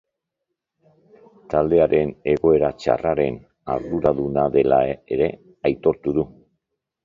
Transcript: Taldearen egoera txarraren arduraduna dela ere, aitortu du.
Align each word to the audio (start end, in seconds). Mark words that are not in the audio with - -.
Taldearen 1.53 2.15
egoera 2.33 2.73
txarraren 2.81 3.39
arduraduna 3.77 4.49
dela 4.59 4.83
ere, 5.19 5.33
aitortu 5.73 6.19
du. 6.21 6.31